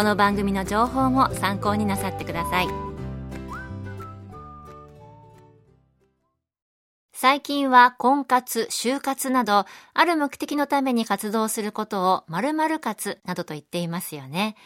[0.00, 2.68] この番組の情報も参考になさってください
[7.12, 14.56] 最近は婚活、就活など、ある目的のために活動することを〇〇活などと言っていますよね。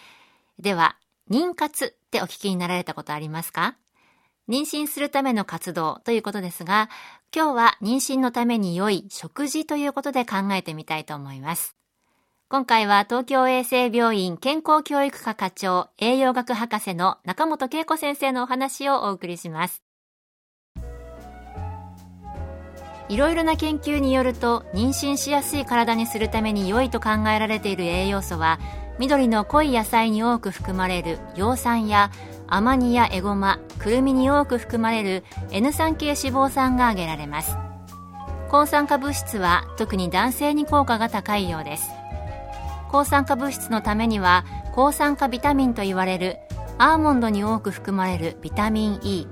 [0.61, 3.75] では、妊活ってお聞きになられたことありますか？
[4.49, 6.89] 妊娠するための活動ということですが、
[7.35, 11.75] 今日は妊娠のために良い食事ということで考えてみたいと思います。
[12.55, 19.83] 今回は東京衛生病院健康教育科課長栄養学博士の中本恵子先生のお話をお送りします。
[23.09, 28.61] いろいろな研究によると妊娠しやすい体にするために良いと考えられている栄養素は
[29.01, 32.13] 緑の濃い野菜に多く含まれる葉酸や
[32.47, 37.57] アマニやエゴマ、くるみに多く含まれる N 酸系脂肪酸が挙げられます
[38.49, 41.91] 抗酸化物質は特に男性に効果が高いようです
[42.95, 46.39] 抗酸化物質のためには抗酸化ビタミンと言われる
[46.79, 49.27] アーモンドに多く含まれるビタミン E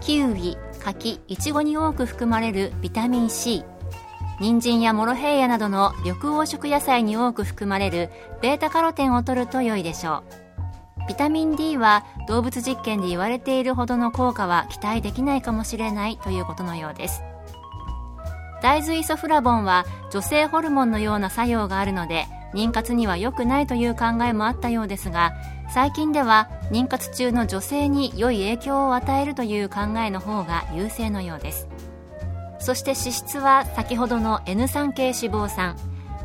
[0.00, 3.62] キウイ、柿、イチゴに多く含まれるビタミン C
[4.40, 8.10] 人参やモロヘイヤなどの緑黄色野菜に多く含まれる
[8.42, 10.24] ベータカロテンを摂ると良いでしょ
[11.04, 11.06] う。
[11.06, 17.22] ビタミン D は動物実験で言われているほどの効果は期待できないかもしれないということのようです。
[18.62, 25.34] 大豆イソフラボンは女性ホルモンのような作用があるので妊活には良くないという考えもあったようですが
[25.68, 31.68] 最近では妊活中の女性に良い影響を与えるという考えの方が優勢のようです。
[32.58, 35.76] そして脂質は先ほどの N3 系脂肪酸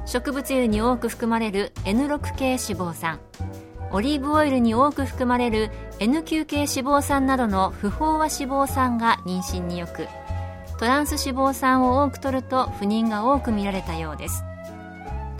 [0.05, 3.19] 植物油に多く含まれる N6 系脂肪酸
[3.91, 10.07] オリーブオイルに多く含まれる N9 系脂肪酸などの不飽和脂肪酸が妊娠によく
[10.79, 14.43] トランス脂肪酸を多く摂ると不妊が多く見られたようです。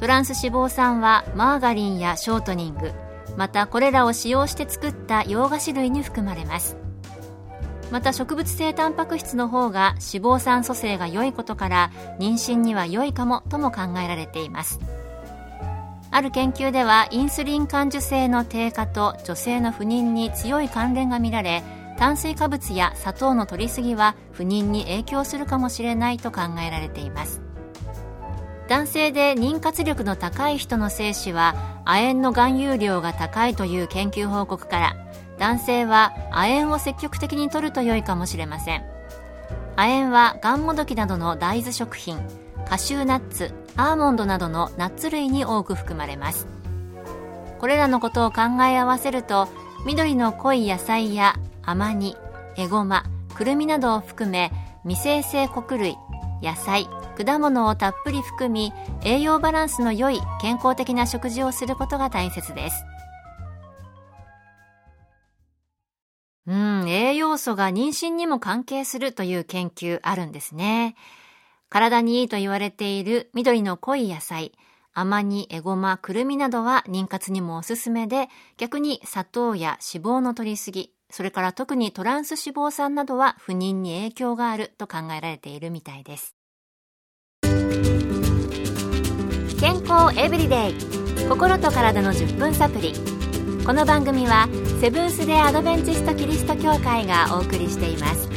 [0.01, 2.91] トランス脂肪酸はマーガリンやショートニング
[3.37, 6.75] またこれらを使用して作った洋菓子類に含まれます。
[7.91, 14.79] また植物性タンパク質の方が脂肪酸組成が良いことから妊娠には良いかもとも考えられています。
[16.09, 21.61] ある研究ではインスリン感受性の低下と女性の不妊に強い関連が見られ
[21.99, 27.50] 炭水化物や砂糖の摂りすぎは不妊に影響するかもしれないと考えられています。
[28.71, 34.95] 男性で妊活力の高い人の精子は亜鉛の含有量が高いという研究報告から
[35.37, 38.85] 男性は亜鉛を積極的に摂ると良いかもしれません。
[39.75, 42.17] 亜鉛はがんもどきなどの大豆食品
[42.65, 46.47] カシューナッツアーモンドなどのナッツ類に多く含まれます。
[47.59, 49.49] これらのことを考え合わせると
[49.85, 52.15] 緑の濃い野菜や甘煮
[52.55, 53.03] エゴマ
[53.35, 54.49] くるみなどを含め
[54.85, 55.97] 未生成穀類
[56.41, 56.87] 野菜
[57.17, 62.85] 果物をたっぷり含み栄養バランスの良い健康的な食事をすることが大切です
[66.47, 70.95] うん栄養素が妊娠にも関係するという研究あるんですね
[71.71, 74.51] 体にいいと言われている緑の濃い野菜、
[74.93, 78.27] 甘煮、エゴマ、くるみなどは妊活にもおすすめで、
[78.57, 86.35] 逆に砂糖や脂肪の摂りすぎ、それから特にトランス脂肪酸などは不妊に影響があると考えられているみたいです。
[89.61, 90.73] 健康エブリデイ
[91.29, 92.93] 心と体の10分サプリ
[93.63, 94.49] この番組は
[94.81, 98.27] セブンス・デ・アドベンチスト・キリスト教会がお送りしています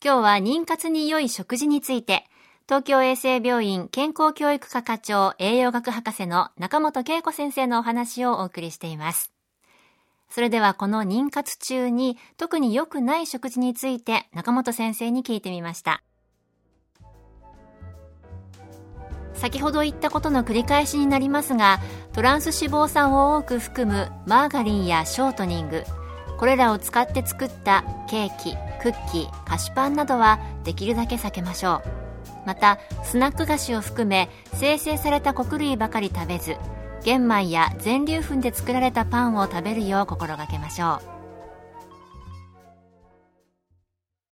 [0.00, 2.24] 今日は妊活に良い食事について、
[2.66, 9.32] 東京衛生病院健康教育科課長栄養学博士の中本恵子先生のお話をお送りしています。
[10.30, 16.04] それではこの妊活中に特に良くない食事について中本先生に聞いてみました。
[19.38, 21.80] 先ほど言ったことの繰り返しになりますが
[22.12, 25.84] トランス脂肪酸を多く含むマーガリンやショートニング
[26.38, 31.98] これらを使って作ったケーキクッキー菓子パンなどはできるだけ避けましょう。
[32.46, 36.56] またスナック菓子を含め生成された穀類ばかり食べず
[37.04, 41.17] 玄米や全粒粉で作られたパンを食べるよう心がけましょう。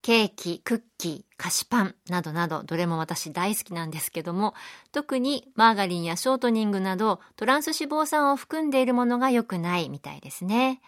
[0.05, 4.53] ケーキ、クッキー、菓子パンなどなどどれも私大好きなんですけども
[4.93, 10.83] 特にマーガリンやショートニングなどトランス脂肪酸を含んでいるものが良くないみたいですね。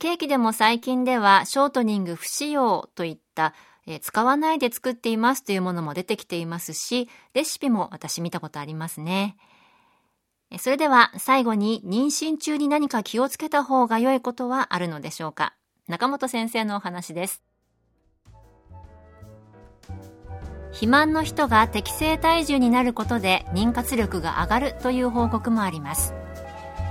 [0.00, 3.54] ケーキでも最近ではショートニング不使用といった
[3.86, 9.36] え使わないで作っていますというものも出てきていますしレシピも私見たことありますね。
[10.58, 15.54] それでは最後に妊娠中に何か気をつけた方が良いことはあるのでしょうか？
[15.86, 17.44] 中本先生のお話です。
[20.74, 26.14] 肥満の人が適正体重になることで妊活力が上がるという報告もあります。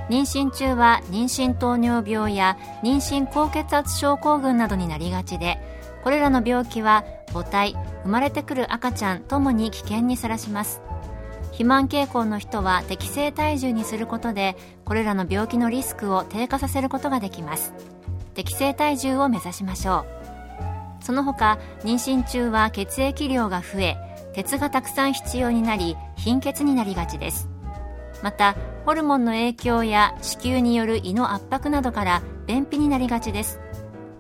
[0.10, 5.60] 妊娠中は妊娠糖尿病や妊娠高血圧症候群などになりがちで
[6.04, 10.82] これらの病気は母体生まれてくる赤ちゃんともに危険にさらします。
[11.48, 17.74] 肥満傾向の人は適正体重にすることでこれらの病気のリスクを低下させることができます。
[18.34, 20.23] 適正体重を目指しましょう。
[21.04, 23.98] その他妊娠中は血液量が増え
[24.34, 27.50] 鉄がたくさん必要になり貧血になりがちです。
[28.24, 28.56] また
[28.86, 33.60] ホルモンの影響や子宮による胃の圧迫などから便秘になりがちです。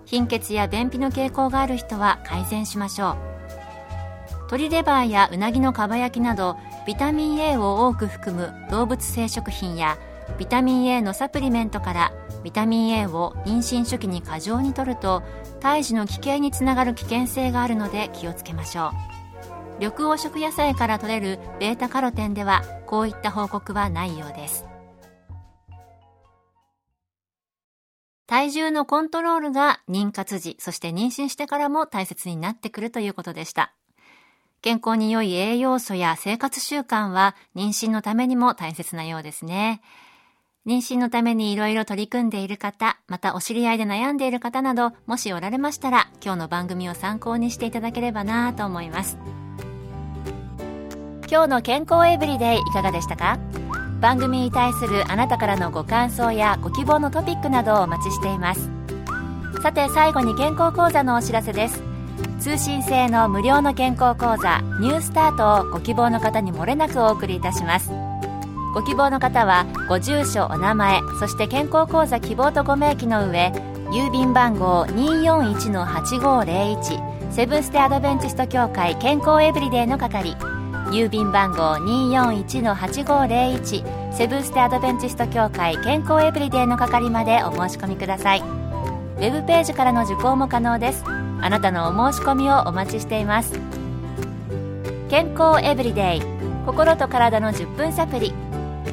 [0.05, 3.15] 貧血や便秘の傾向がある人は改善しましょう。
[4.41, 9.97] 鶏レバーやうなぎのかば焼きなどビタミン A を多く含む動物性食品や
[10.37, 15.23] ビタミン A のサプリメントからビタミン A を妊娠初期に過剰に摂ると
[15.59, 19.13] 胎児の奇形につながる危険性があるので気をつけましょう。
[19.79, 24.65] 緑黄色野菜から摂れるベータカロテンではこういった報告はないようです。
[28.27, 33.73] 体重のコントロールが妊活時そして妊娠してからも大切になってくるということでした。
[34.61, 39.81] 健康に良い栄養素や生活習慣は妊娠のためにも大切なようですね。
[40.65, 49.17] 妊娠のためにいろいろ取り組んでいる方、またお知り合いで悩んでいる方など、もしおられましたら、今日の番組を参考にしていただければなと思います。
[51.29, 53.39] 今日の健康エブリデイいかがでしたか？
[53.99, 58.69] 番組に対するあなたからのご感想やご希望のトピックなどをお待ちしています。
[59.61, 61.83] さて最後に健康講座のお知らせです。
[62.39, 67.89] 通信制の無料の健康講座ニュースタートをご希望の方に漏れなくお送りいたします
[68.73, 73.51] ご希望の方はご住所お名前そして健康講座希望とご明記の上
[73.91, 80.35] 郵便番号241-8501セブンステアドベンチスト協会健康エブリデイの係
[80.91, 88.41] 郵便番号241-8501セブンステアドベンチスト協会健康エブリデイの係までお申し込みください。
[88.41, 91.03] ウェブページからの受講も可能です。
[91.05, 93.59] あなたのお申し込みをお待ちしています。
[95.09, 96.21] 健康エブリデイ
[96.67, 98.31] 心と体の10分サプリ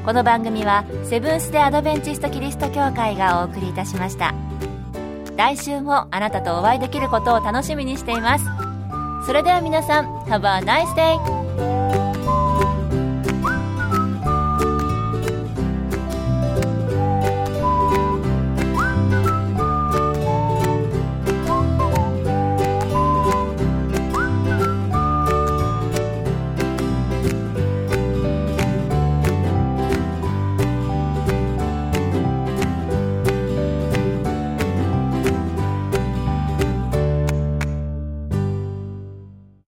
[0.05, 4.35] この番組はセブンス・デ・アドベンチスト・キリスト教会がお送りいたしました
[5.37, 8.47] 来週もあなたとお会いできることを楽しみにしています
[9.27, 11.80] それでは皆さん Have a nice day!